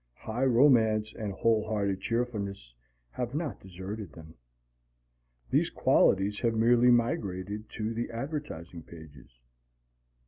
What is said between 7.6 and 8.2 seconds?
to the